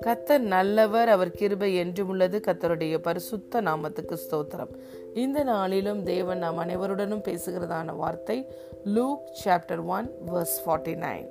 கத்தர் 0.00 0.38
நல்லவர் 0.38 1.08
அவர் 1.08 1.30
கிருபை 1.30 1.74
என்றும் 1.74 2.08
உள்ளது. 2.08 2.40
கத்தருடைய 2.46 2.98
பரிசுத்த 2.98 3.62
நாமத்துக்கு 3.62 4.16
ஸ்தோத்திரம். 4.30 4.68
இந்த 5.14 5.42
நாளிலும் 5.42 6.02
தேவன் 6.02 6.38
நாம் 6.38 6.58
அனைவருடனும் 6.58 7.22
பேசுகிறதான 7.22 7.96
வார்த்தை 7.96 8.46
Luke 8.84 9.20
chapter 9.44 9.86
one 9.86 10.10
verse 10.34 10.60
forty 10.66 10.94
nine. 10.94 11.28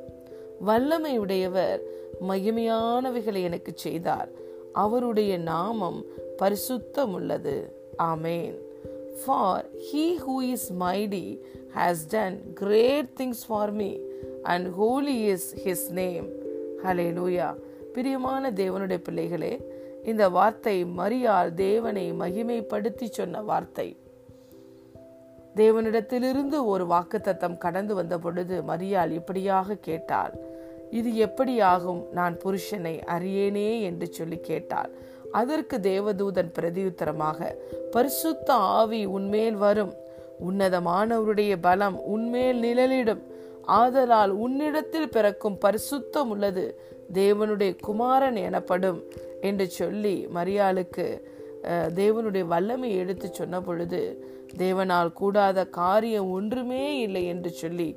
வல்லமை 0.60 1.18
உடையவர் 1.18 1.82
மகிமையானவைகளை 2.30 3.44
எனக்கு 3.44 3.72
செய்தார். 3.76 4.30
அவருடைய 4.74 5.38
நாமம் 5.38 6.06
பரிசுத்தம் 6.38 7.14
உள்ளது. 7.14 7.74
ஆமேன். 8.04 8.72
For 9.22 9.66
he 9.92 10.06
who 10.26 10.42
is 10.42 10.74
mighty 10.80 11.40
has 11.76 12.04
done 12.10 12.54
great 12.54 13.12
things 13.20 13.44
for 13.48 13.72
me 13.72 13.92
and 14.44 14.68
holy 14.74 15.18
is 15.26 15.56
his 15.66 15.88
name 15.92 16.28
hallelujah 17.20 17.56
பிரியமான 17.94 18.52
தேவனுடைய 18.52 18.98
பிள்ளைகளே 18.98 19.82
இந்த 20.04 20.30
வார்த்தை 20.30 20.86
மரியாள் 20.86 21.54
தேவனை 21.54 22.14
மகிமைப்படுத்தி 22.14 23.10
சொன்ன 23.10 23.42
வார்த்தை. 23.42 23.98
தேவனிடத்திலிருந்து 25.56 26.66
ஒரு 26.66 26.86
வாக்குத்தத்தம் 26.86 27.58
கடந்து 27.58 27.96
வந்த 27.96 28.20
பொழுது 28.20 28.62
மரியாள் 28.62 29.12
இப்படியாக 29.12 29.76
கேட்டாள். 29.76 30.34
இது 30.90 31.10
எப்படியாகும்? 31.26 32.02
நான் 32.12 32.38
புருஷனை 32.44 32.96
அறியேனே 33.16 33.82
என்று 33.82 34.08
சொல்லி 34.14 34.40
கேட்டாள். 34.40 34.92
அதற்கு 35.40 35.76
தேவதூதன் 35.90 36.52
பிரதியுத்தரமாக 36.58 37.40
பரிசுத்த 37.96 38.48
ஆவி 38.78 39.02
உன்மேல் 39.18 39.58
வரும். 39.66 39.94
உன்னதமானவருடைய 40.48 41.54
பலம் 41.68 41.98
உன்மேல் 42.14 42.60
நிழலிடும். 42.66 43.22
ஆதலால் 43.80 44.34
உன்னிடத்தில் 44.46 45.14
பிறக்கும் 45.16 45.58
பரிசுத்தம் 45.66 46.32
உள்ளது. 46.34 46.66
தேவனுடைய 47.20 47.72
குமாரன் 47.88 48.40
எனப்படும் 48.48 49.00
என்று 49.50 49.66
சொல்லி 49.80 50.16
மரியாளுக்கு 50.38 51.06
தேவனுடைய 52.00 52.46
வல்லமை 52.54 52.90
எடுத்து 53.02 53.28
சொன்ன 53.32 53.56
பொழுது 53.68 54.00
தேவனால் 54.64 55.12
கூடாத 55.20 55.60
காரியம் 55.80 56.32
ஒன்றுமே 56.38 56.84
இல்லை 57.06 57.24
என்று 57.34 57.52
சொல்லி 57.62 57.90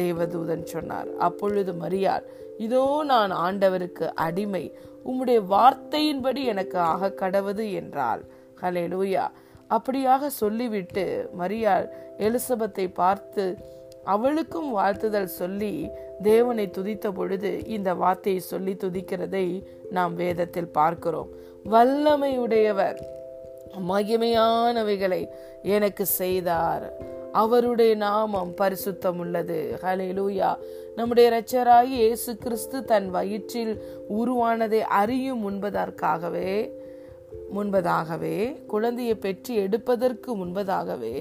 தேவதூதன் 0.00 0.64
சொன்னார். 0.72 1.08
அப்பொழுது 1.26 1.72
மரியாள் 1.84 2.24
இதோ 2.66 2.82
நான் 3.12 3.32
ஆண்டவருக்கு 3.46 4.06
அடிமை. 4.26 4.64
உம்முடைய 5.04 5.40
வார்த்தையின்படி 5.50 6.44
எனக்கு 6.44 6.78
ஆக 6.78 7.12
கடவுது 7.22 7.72
என்றாள். 7.72 8.22
ஹலே 8.62 8.84
லூயா 8.94 9.24
அப்படியாக 9.70 10.26
சொல்லிவிட்டு 10.26 11.30
மரியாள் 11.38 11.86
எலிசபத்தை 12.18 12.86
பார்த்து 12.94 13.44
அவளுக்கும் 14.04 14.70
வாழ்த்துதல் 14.70 15.34
சொல்லி 15.40 15.88
தேவனை 16.22 16.70
துதித்த 16.78 17.06
பொழுது 17.12 17.50
இந்த 17.66 17.94
வார்த்தையை 17.94 18.40
சொல்லி 18.40 18.72
துதிக்கிறதை 18.72 19.46
நாம் 19.90 20.14
வேதத்தில் 20.14 20.74
பார்க்கிறோம். 20.78 21.30
வல்லமையுடையவர் 21.70 22.98
மகிமையானவைகளை 23.88 25.22
எனக்கு 25.62 26.06
செய்தார். 26.06 26.86
அவருடைய 27.34 27.92
நாமம் 27.96 28.52
பரிசுத்தம் 28.60 29.18
உள்ளது 29.18 29.58
ஹலே 29.82 30.08
லூயா 30.12 30.50
நம்முடைய 30.96 31.28
இரட்சராய் 31.30 31.92
இயேசு 31.94 32.32
கிறிஸ்து 32.36 32.78
தன் 32.84 33.08
வயிற்றில் 33.10 33.74
உருவானதை 34.16 34.80
அறியும் 34.92 35.42
முன்பதற்காகவே 35.44 36.50
முன்பதாகவே 37.54 38.36
குழந்தையை 38.66 39.16
பெற்று 39.16 39.54
எடுப்பதற்கு 39.56 40.30
முன்பதாகவே 40.36 41.16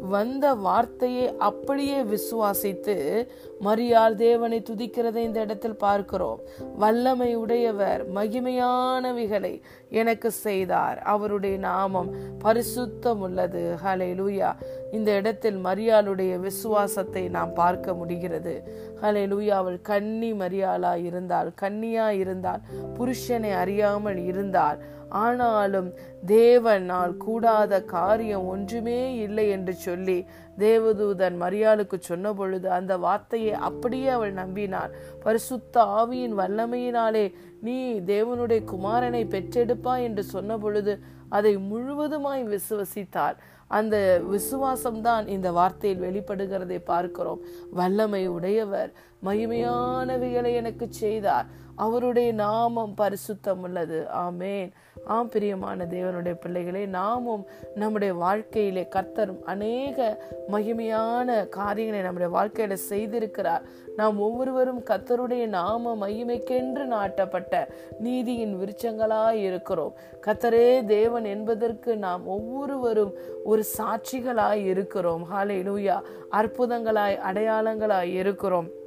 வந்த 0.00 0.54
வார்த்தையை 0.54 1.36
அப்படியே 1.38 1.98
விசுவாசித்து 2.02 3.26
மரியாள் 3.64 4.14
தேவனை 4.14 4.62
துதிக்கிறதை 4.70 5.16
இந்த 5.16 5.40
இடத்தில் 5.40 5.76
பார்க்கிறோம். 5.76 6.40
வல்லமை 6.78 7.34
உடையவர் 7.34 8.02
மகிமையானவைகளை 8.14 9.60
எனக்கு 9.90 10.30
செய்தார். 10.30 10.98
அவருடைய 10.98 11.58
நாமம் 11.58 12.10
பரிசுத்தம் 12.44 13.20
உள்ளது 13.20 13.74
ஹலே 13.84 14.10
லூயா 14.14 14.50
இந்த 14.92 15.10
இடத்தில் 15.12 15.58
மரியாளுடைய 15.64 16.40
விசுவாசத்தை 16.40 17.28
நாம் 17.28 17.54
பார்க்க 17.54 17.94
முடிகிறது. 17.94 18.54
ஹலே 19.02 19.24
லூயா 19.32 19.56
அவள் 19.62 19.80
கன்னி 19.82 20.32
மரியாளா 20.32 21.04
இருந்தால் 21.04 21.50
கன்னியா 21.54 22.10
இருந்தால் 22.10 22.60
புருஷனை 22.98 23.52
அறியாமல் 23.52 24.16
இருந்தால் 24.16 24.78
ஆனாலும் 25.10 25.94
தேவனால் 26.26 27.16
கூடாத 27.16 27.82
காரியம் 27.82 28.46
ஒன்றுமே 28.46 29.16
இல்லை 29.16 29.48
என்று 29.48 29.74
சொல்லி 29.74 30.26
தேவதூதன் 30.58 31.36
மரியாளுக்கு 31.40 31.96
சொன்ன 31.98 32.32
பொழுது 32.34 32.70
அந்த 32.70 32.98
வார்த்தையை 32.98 33.52
அப்படியே 33.52 34.08
அவள் 34.08 34.34
நம்பினாள். 34.34 34.90
பரிசுத்த 35.22 35.82
ஆவியின் 35.82 36.34
வல்லமையினாலே 36.34 37.34
நீ 37.60 38.00
தேவனுடைய 38.00 38.60
குமாரனை 38.64 39.22
பெற்றெடுப்பா 39.26 40.02
என்று 40.02 40.22
சொன்ன 40.22 40.58
பொழுது 40.58 40.98
அதை 41.28 41.56
முழுவதுமாய் 41.56 42.44
விசுவசித்தாள். 42.54 43.36
அந்த 43.68 44.22
விசுவாசம்தான் 44.30 45.26
இந்த 45.26 45.52
வார்த்தையில் 45.52 46.04
வெளிப்படுகிறதை 46.06 46.78
பார்க்கிறோம். 46.84 47.40
வல்லமை 47.70 48.26
உடையவர் 48.26 48.92
மகிமையானவைகளை 49.24 50.54
எனக்கு 50.54 50.86
செய்தார். 50.90 51.46
அவருடைய 51.76 52.32
நாமம் 52.32 52.94
பரிசுத்தம் 53.00 53.60
உள்ளது 53.62 54.06
ஆமேன். 54.14 54.70
ஆம் 55.04 55.28
பிரியமான 55.28 55.84
தேவனுடைய 55.84 56.34
பிள்ளைகளே 56.34 56.86
நாமும் 56.86 57.46
நம்முடைய 57.74 58.14
வாழ்க்கையிலே 58.14 58.88
கர்த்தரும் 58.90 59.42
அநேக 59.44 60.24
மகிமையான 60.48 61.48
காரியங்களை 61.48 62.10
நம்முடைய 62.10 62.30
வாழ்க்கையில 62.38 62.76
செய்திருக்கிறார். 62.92 63.62
நாம் 63.96 64.20
ஒவ்வொருவரும் 64.20 64.84
கத்தருடைய 64.84 65.46
நாம 65.46 66.08
மகிமைக்கென்று 66.08 66.84
நாட்டப்பட்ட 66.84 67.66
நீதியின் 67.98 68.58
விருச்சங்களாய் 68.60 69.42
இருக்கிறோம். 69.48 69.94
கத்தரே 70.26 70.84
தேவன் 70.84 71.24
என்பதற்கு 71.24 71.96
நாம் 71.96 72.26
ஒவ்வொருவரும் 72.26 73.14
ஒரு 73.44 73.64
சாட்சிகளாய் 73.78 74.64
இருக்கிறோம். 74.64 75.26
ஹாலே 75.32 75.58
லூயா 75.62 76.00
அற்புதங்களாய் 76.30 77.18
அடையாளங்களாய் 77.32 78.12
இருக்கிறோம். 78.12 78.78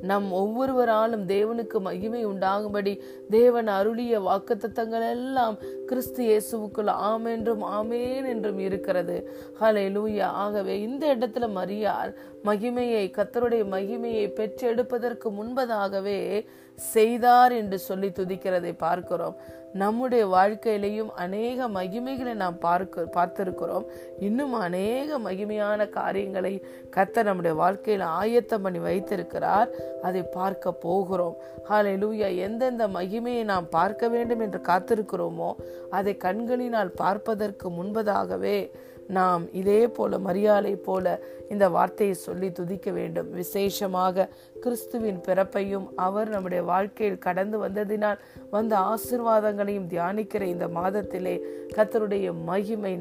நம் 0.00 0.32
ஒவ்வொருவராலும் 0.32 1.24
தேவனுக்கு 1.26 1.80
மகிமை 1.80 2.24
உண்டாகும்படி 2.24 3.02
தேவன் 3.30 3.66
அருளிய 3.66 4.20
வாக்குத்தத்தங்கள் 4.20 5.10
எல்லாம் 5.10 5.58
கிறிஸ்து 5.86 6.24
இயேசுவுக்குள் 6.24 6.90
ஆமென்றும் 7.10 7.62
ஆமேன் 7.62 8.26
என்றும் 8.26 8.58
இருக்கிறது. 8.58 9.30
ஹலே 9.60 9.86
லூயா 9.96 10.28
ஆகவே 10.44 10.80
இந்த 10.80 11.14
இடத்துல 11.14 11.50
மரியார் 11.50 12.16
மகிமையை 12.44 13.10
கத்தருடைய 13.10 13.64
மகிமையை 13.68 14.26
பெற்றெடுப்பதற்கு 14.38 15.30
முன்பதாகவே 15.30 16.44
செய்தார் 16.78 17.52
என்று 17.52 17.78
சொல்லி 17.78 18.08
துதிக்கிறதை 18.08 18.72
பார்க்கிறோம். 18.76 19.36
நம்முடைய 19.72 20.26
வாழ்க்கையிலையும் 20.26 21.10
அநேக 21.14 21.68
மகிமைகளை 21.68 22.34
நாம் 22.34 22.58
பார்க்க 22.58 23.04
பார்த்திருக்கிறோம். 23.16 23.84
இன்னும் 24.18 24.52
அநேக 24.52 25.18
மகிமையான 25.18 25.88
காரியங்களை 25.88 26.64
கத்த 26.96 27.22
நம்முடைய 27.22 27.56
வாழ்க்கையில் 27.56 28.02
ஆயத்தம் 28.02 28.62
பண்ணி 28.62 28.78
வைத்திருக்கிறார். 28.78 29.70
அதை 30.02 30.22
பார்க்க 30.22 30.72
போகிறோம். 30.72 31.36
ஹாலே 31.70 31.94
லூயா 31.96 32.36
எந்தெந்த 32.36 32.88
மகிமையை 32.88 33.44
நாம் 33.44 33.68
பார்க்க 33.68 34.08
வேண்டும் 34.08 34.40
என்று 34.40 34.58
காத்திருக்கிறோமோ 34.58 35.50
அதை 35.90 36.16
கண்களினால் 36.16 36.90
பார்ப்பதற்கு 36.90 37.70
முன்பதாகவே 37.70 38.70
நாம் 39.08 39.52
இதே 39.52 39.88
போல 39.88 40.18
மரியாதை 40.18 40.76
போல 40.76 41.20
இந்த 41.48 41.68
வார்த்தையை 41.68 42.14
சொல்லி 42.14 42.52
துதிக்க 42.52 42.90
வேண்டும். 42.90 43.30
விசேஷமாக 43.30 44.28
கிறிஸ்துவின் 44.60 45.20
பிறப்பையும் 45.20 45.86
அவர் 45.96 46.28
நம்முடைய 46.28 46.64
வாழ்க்கையில் 46.64 47.18
கடந்து 47.18 47.68
வந்ததினால் 47.68 48.18
வந்த 48.50 48.78
ஆசிர்வாதங்களையும் 48.78 49.88
தியானிக்கிற 49.88 50.40
இந்த 50.40 50.68
மாதத்திலே 50.68 51.40
கத்தருடைய 51.74 52.32
மகிமை 52.44 52.98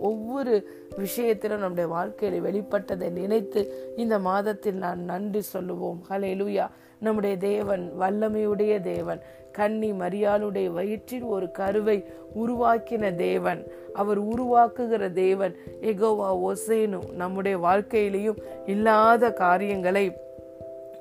ஒவ்வொரு 0.00 0.68
விஷயத்திலும் 0.96 1.58
நம்முடைய 1.58 1.88
வாழ்க்கையில் 1.88 2.44
வெளிப்பட்டதை 2.44 3.10
நினைத்து 3.10 3.92
இந்த 3.96 4.18
மாதத்தில் 4.18 4.74
நான் 4.74 5.00
நன்றி 5.00 5.40
சொல்லுவோம். 5.40 6.02
ஹலே 6.08 6.32
லூயா 6.42 6.66
நம்முடைய 6.98 7.36
தேவன் 7.36 7.92
வல்லமையுடைய 8.00 8.80
தேவன். 8.80 9.20
கன்னி 9.52 9.92
மரியாளுடைய 9.92 10.66
வயிற்றில் 10.72 11.22
ஒரு 11.22 11.50
கருவை 11.50 12.04
உருவாக்கின 12.34 13.14
தேவன். 13.14 13.66
அவர் 13.92 14.20
உருவாக்குகிற 14.24 15.12
தேவன் 15.12 15.56
எகோவா 15.80 16.30
ஒசேனு 16.48 16.98
நம்முடைய 17.12 17.58
வாழ்க்கையிலையும் 17.58 18.38
இல்லாத 18.66 19.32
காரியங்களை 19.32 20.04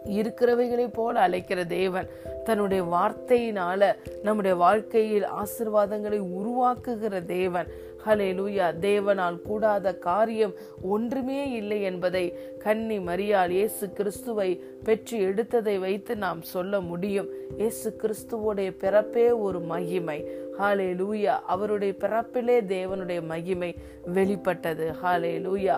இருக்கிறவைகளை 0.06 0.88
போல 0.94 1.20
அழைக்கிற 1.20 1.66
தேவன் 1.66 2.10
தன்னுடைய 2.44 2.84
வார்த்தையினால 2.84 3.96
நம்முடைய 4.24 4.56
வாழ்க்கையில் 4.56 5.26
ஆசிர்வாதங்களை 5.42 6.20
உருவாக்குகிற 6.40 7.26
தேவன். 7.26 7.68
ஹலே 8.06 8.28
லூயா 8.38 8.68
தேவனால் 8.80 9.42
கூடாத 9.42 9.96
காரியம் 9.96 10.54
ஒன்றுமே 10.82 11.52
இல்லை 11.52 11.82
என்பதை 11.82 12.38
கன்னி 12.60 12.98
மரியாள் 13.00 13.50
இயேசு 13.50 13.92
கிறிஸ்துவை 13.92 14.64
பெற்று 14.84 15.18
எடுத்ததை 15.18 15.80
வைத்து 15.80 16.16
நாம் 16.16 16.42
சொல்ல 16.42 16.82
முடியும். 16.82 17.30
இயேசு 17.58 17.96
கிறிஸ்துவோடைய 18.02 18.72
பிறப்பே 18.78 19.32
ஒரு 19.32 19.60
மகிமை. 19.60 20.20
ஹாலே 20.60 20.90
லூயா 21.02 21.36
அவருடைய 21.48 21.94
பிறப்பிலே 22.00 22.58
தேவனுடைய 22.76 23.22
மகிமை 23.26 23.76
வெளிப்பட்டது. 24.06 24.88
ஹாலே 25.04 25.34
லூயா 25.48 25.78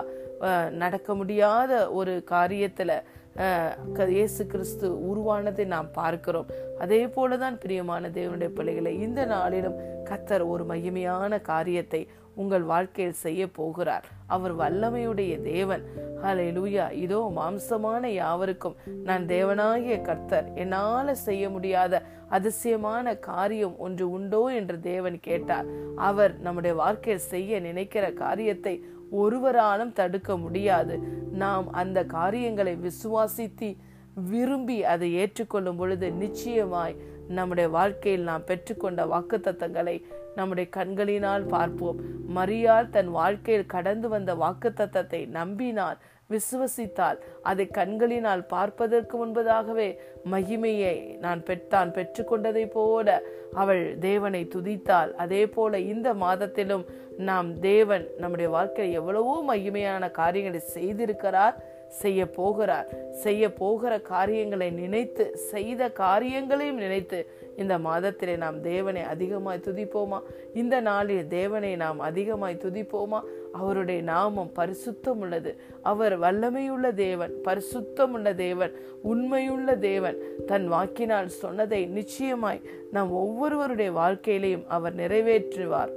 நடக்க 0.70 1.14
முடியாத 1.14 1.90
ஒரு 1.90 2.24
காரியத்துல 2.30 3.02
இயேசு 3.36 4.42
கிறிஸ்து 4.46 4.86
உருவானதை 5.10 5.64
நாம் 5.66 5.88
பார்க்கிறோம். 5.92 6.50
அதே 6.82 7.00
போலதான் 7.16 7.56
பிரியமான 7.62 8.10
தேவனுடைய 8.18 8.50
பிள்ளைகளை 8.58 8.92
இந்த 9.06 9.20
நாளிலும் 9.32 9.80
கத்தர் 10.10 10.44
ஒரு 10.52 10.64
மகிமையான 10.64 11.40
காரியத்தை 11.42 12.02
உங்கள் 12.42 12.64
வாழ்க்கையில் 12.70 13.20
செய்ய 13.24 13.42
போகிறார். 13.58 14.06
அவர் 14.34 14.54
வல்லமையுடைய 14.60 15.34
தேவன். 15.42 15.82
ஹலே 16.22 16.46
லூயா 16.56 16.86
இதோ 17.04 17.20
மாம்சமான 17.38 18.04
யாவருக்கும் 18.12 18.78
நான் 19.08 19.24
தேவனாகிய 19.34 19.96
கர்த்தர். 20.08 20.46
என்னால 20.62 21.14
செய்ய 21.26 21.44
முடியாத 21.50 22.02
அதிசயமான 22.28 23.16
காரியம் 23.30 23.76
ஒன்று 23.78 24.06
உண்டோ 24.10 24.42
என்று 24.60 24.76
தேவன் 24.80 25.18
கேட்டார். 25.28 25.68
அவர் 26.08 26.34
நம்முடைய 26.46 26.74
வாழ்க்கையில் 26.82 27.28
செய்ய 27.32 27.60
நினைக்கிற 27.68 28.04
காரியத்தை 28.24 28.74
ஒருவராலும் 29.10 29.92
தடுக்க 29.92 30.36
முடியாது. 30.36 30.98
நாம் 31.32 31.72
அந்த 31.72 32.04
காரியங்களை 32.04 32.76
விசுவாசித்து 32.76 33.76
விரும்பி 34.14 34.84
அதை 34.84 35.14
ஏற்றுக்கொள்ளும் 35.14 35.76
பொழுது 35.76 36.12
நிச்சயமாய் 36.12 36.96
நம்முடைய 37.28 37.68
வாழ்க்கையில் 37.68 38.22
நாம் 38.22 38.42
பெற்றுக்கொண்ட 38.46 39.04
வாக்குத்தத்தங்களை 39.04 40.02
நம்முடைய 40.34 40.70
கண்களினால் 40.70 41.44
பார்ப்போம். 41.44 42.00
மரியாள் 42.34 42.88
தன் 42.88 43.10
வாழ்க்கையில் 43.10 43.66
கடந்து 43.66 44.08
வந்த 44.08 44.34
வாக்குத்தத்தத்தை 44.34 45.28
நம்பினான் 45.28 45.96
விசுவசித்தால் 46.30 47.18
அதை 47.42 47.66
கண்களினால் 47.66 48.44
பார்ப்பதற்கு 48.46 49.26
முன்பதாகவே 49.26 49.88
மகிமையை 50.30 50.96
நான் 51.18 51.42
பெற்றான் 51.42 51.90
பெற்றுக்கொண்டதை 51.90 52.64
போல 52.70 53.08
அவள் 53.52 53.98
தேவனை 53.98 54.42
துதித்தாள். 54.54 55.10
அதே 55.24 55.46
போல 55.46 55.78
இந்த 55.78 56.14
மாதத்திலும் 56.14 56.84
நாம் 57.16 57.50
தேவன் 57.60 58.06
நம்முடைய 58.18 58.50
வாழ்க்கையில் 58.50 58.98
எவ்வளவோ 59.00 59.34
மகிமையான 59.48 60.10
காரியங்களை 60.10 60.60
செய்திருக்கிறார் 60.74 61.56
செய்ய 62.02 62.20
போகிறார். 62.30 62.88
செய்ய 63.24 63.52
போகிற 63.52 64.00
காரியங்களை 64.00 64.70
நினைத்து 64.70 65.24
செய்த 65.36 65.88
காரியங்களையும் 65.88 66.76
நினைத்து 66.76 67.18
இந்த 67.56 67.74
மாதத்திலே 67.78 68.36
நாம் 68.36 68.60
தேவனை 68.60 69.02
அதிகமாய் 69.02 69.64
துதிப்போமா? 69.66 70.18
இந்த 70.54 70.80
நாளில் 70.80 71.28
தேவனை 71.28 71.76
நாம் 71.76 72.00
அதிகமாய் 72.00 72.62
துதிப்போமா? 72.64 73.20
அவருடைய 73.60 74.00
நாமம் 74.02 74.50
பரிசுத்தம் 74.56 75.20
உள்ளது 75.24 75.50
அவர் 75.92 76.14
வல்லமையுள்ள 76.20 76.86
தேவன் 76.94 77.32
பரிசுத்தம் 77.44 78.14
உள்ள 78.16 78.28
தேவன் 78.46 78.74
உண்மையுள்ள 79.12 79.76
தேவன். 79.90 80.18
தன் 80.46 80.66
வாக்கினால் 80.68 81.36
சொன்னதை 81.42 81.80
நிச்சயமாய் 81.98 82.64
நாம் 82.92 83.12
ஒவ்வொருவருடைய 83.22 83.92
வாழ்க்கையிலையும் 84.00 84.66
அவர் 84.76 84.98
நிறைவேற்றுவார். 85.02 85.92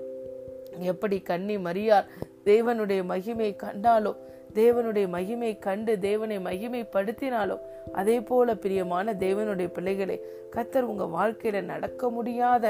எப்படி 0.93 1.19
கண்ணி 1.31 1.57
மரியார் 1.67 2.09
தேவனுடைய 2.45 3.01
மகிமை 3.11 3.49
கண்டாலோ 3.63 4.13
தேவனுடைய 4.55 5.07
மகிமை 5.15 5.49
கண்டு 5.59 5.93
தேவனை 5.99 6.37
மகிமைப்படுத்தினாலோ 6.47 7.57
அதே 7.93 8.15
போல 8.29 8.55
பிரியமான 8.63 9.13
தேவனுடைய 9.25 9.67
பிள்ளைகளை 9.75 10.15
கத்தர் 10.55 10.89
உங்க 10.91 11.05
வாழ்க்கையில 11.17 11.61
நடக்க 11.71 12.09
முடியாத 12.09 12.65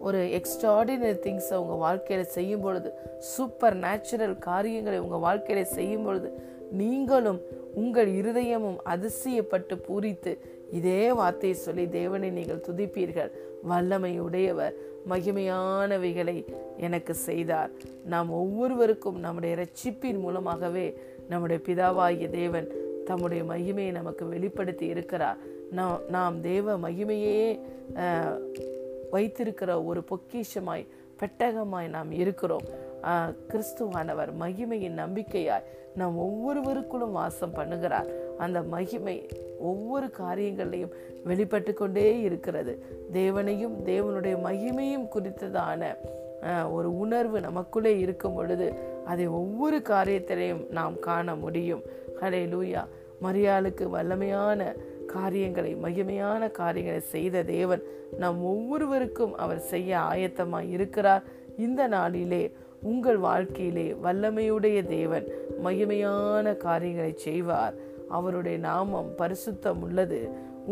ஒரு 0.00 0.18
எக்ஸ்ட்ராடினரி 0.38 1.16
திங்ஸ் 1.26 1.52
உங்கள் 1.54 1.76
வாழ்க்கையில் 1.76 2.26
செய்யும் 2.26 2.60
பொழுது 2.60 2.92
சூப்பர் 3.18 3.76
நேச்சுரல் 3.76 4.36
காரியங்களை 4.38 4.98
உங்கள் 4.98 5.18
வாழ்க்கையில் 5.18 5.72
செய்யும் 5.72 6.04
பொழுது 6.04 6.28
நீங்களும் 6.72 7.40
உங்கள் 7.74 8.10
இருதயமும் 8.12 8.78
அதிசயப்பட்டு 8.84 9.74
பூரித்து 9.88 10.38
இதே 10.70 11.12
வார்த்தையை 11.12 11.58
சொல்லி 11.58 11.88
தேவனை 11.88 12.30
நீங்கள் 12.30 12.64
துதிப்பீர்கள். 12.68 13.30
வல்லமை 13.62 14.20
உடையவர் 14.20 14.74
மகிமையானவைகளை 15.08 16.44
எனக்கு 16.76 17.14
செய்தார். 17.14 17.70
நாம் 18.04 18.30
ஒவ்வொருவருக்கும் 18.30 19.18
நம்முடைய 19.20 19.56
ரட்சிப்பின் 19.56 20.20
மூலமாகவே 20.20 20.86
நம்முடைய 21.28 21.62
பிதாவாகிய 21.66 22.30
தேவன் 22.30 22.68
தம்முடைய 23.04 23.42
மகிமையை 23.44 23.90
நமக்கு 23.90 24.28
வெளிப்படுத்தி 24.28 24.86
இருக்கிறார். 24.86 25.36
நாம் 25.70 26.00
நாம் 26.08 26.40
தேவ 26.40 26.78
மகிமையே 26.78 27.58
வைத்திருக்கிற 29.10 29.70
ஒரு 29.90 30.02
பொக்கிஷமாய் 30.10 30.86
பெட்டகமாய் 31.20 31.88
நாம் 31.88 32.10
இருக்கிறோம். 32.22 32.66
கிறிஸ்துவானவர் 33.50 34.30
மகிமையின் 34.42 34.98
நம்பிக்கையாய் 35.02 35.68
நாம் 36.00 36.16
ஒவ்வொருவருக்குள்ளும் 36.24 37.16
வாசம் 37.18 37.54
பண்ணுகிறார். 37.54 38.08
அந்த 38.38 38.58
மகிமை 38.74 39.16
ஒவ்வொரு 39.58 40.10
காரியங்களையும் 40.10 40.92
வெளிப்பட்டு 41.24 41.72
கொண்டே 41.74 42.08
இருக்கிறது. 42.20 42.72
தேவனையும் 43.12 43.76
தேவனுடைய 43.84 44.36
மகிமையும் 44.48 45.06
குறித்ததான 45.14 45.82
ஒரு 46.70 46.88
உணர்வு 46.98 47.38
நமக்குள்ளே 47.40 47.92
இருக்கும் 47.98 48.34
பொழுது 48.34 48.66
அதை 49.04 49.26
ஒவ்வொரு 49.40 49.78
காரியத்திலையும் 49.92 50.62
நாம் 50.78 50.98
காண 50.98 51.36
முடியும். 51.44 51.82
ஹலே 52.20 52.42
லூயா 52.52 52.82
மரியாளுக்கு 53.22 53.84
வல்லமையான 53.94 54.60
காரியங்களை 55.16 55.72
மகிமையான 55.84 56.50
காரியங்களை 56.60 57.02
செய்த 57.14 57.42
தேவன் 57.56 57.82
நம் 58.22 58.40
ஒவ்வொருவருக்கும் 58.52 59.34
அவர் 59.44 59.62
செய்ய 59.72 59.90
ஆயத்தமாய் 60.12 60.70
இருக்கிறார். 60.76 61.24
இந்த 61.66 61.82
நாளிலே 61.96 62.42
உங்கள் 62.82 63.20
வாழ்க்கையிலே 63.28 63.86
வல்லமையுடைய 64.04 64.78
தேவன் 64.96 65.26
மகிமையான 65.64 66.56
காரியங்களை 66.66 67.12
செய்வார். 67.26 67.76
அவருடைய 68.18 68.56
நாமம் 68.68 69.10
பரிசுத்தம் 69.18 69.80
உள்ளது. 69.86 70.20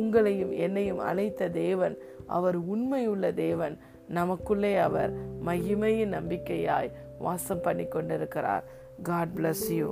உங்களையும் 0.00 0.55
என்னையும் 0.64 1.02
அழைத்த 1.11 1.49
தேவன் 1.62 1.96
அவர் 2.38 2.58
உண்மையுள்ள 2.75 3.32
தேவன். 3.46 3.76
நமக்குள்ளே 4.19 4.73
அவர் 4.88 5.12
மகிமையின் 5.46 6.14
நம்பிக்கையாய் 6.17 6.91
வாசம் 7.19 7.62
பண்ணி 7.67 7.85
கொண்டிருக்கிறார் 7.87 8.64
காட் 9.02 9.32
பிளஸ் 9.37 9.67
யூ 9.79 9.88